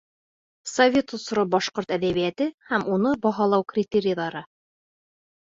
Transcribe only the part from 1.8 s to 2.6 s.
әҙәбиәте